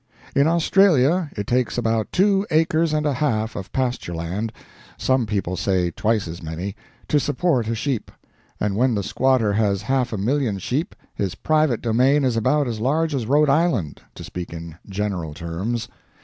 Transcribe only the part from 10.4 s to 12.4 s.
sheep his private domain is